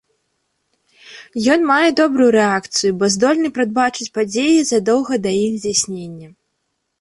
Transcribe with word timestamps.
Ён 1.55 1.59
мае 1.71 1.89
добрую 1.99 2.29
рэакцыю, 2.37 2.91
бо 3.03 3.11
здольны 3.17 3.49
прадбачыць 3.59 4.09
падзеі 4.17 4.57
задоўга 4.71 5.13
да 5.27 5.31
іх 5.43 5.53
здзяйснення. 5.61 6.27